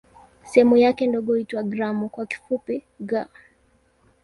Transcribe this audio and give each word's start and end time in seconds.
Sehemu 0.43 0.77
yake 0.77 1.07
ndogo 1.07 1.31
huitwa 1.31 1.63
"gramu" 1.63 2.09
kwa 2.09 2.25
kifupi 2.25 2.83
"g". 3.01 3.25